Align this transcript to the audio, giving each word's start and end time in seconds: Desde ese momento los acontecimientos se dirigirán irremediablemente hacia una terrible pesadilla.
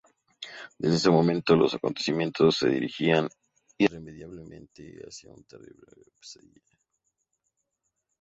Desde 0.79 0.95
ese 0.97 1.11
momento 1.11 1.55
los 1.55 1.75
acontecimientos 1.75 2.57
se 2.57 2.69
dirigirán 2.69 3.29
irremediablemente 3.77 4.99
hacia 5.07 5.29
una 5.31 5.43
terrible 5.43 5.85
pesadilla. 6.19 6.71